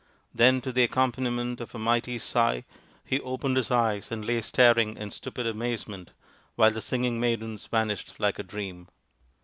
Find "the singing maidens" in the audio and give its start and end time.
6.71-7.67